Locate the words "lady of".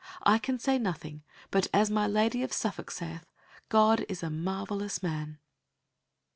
2.07-2.51